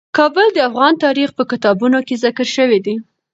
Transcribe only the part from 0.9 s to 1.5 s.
تاریخ په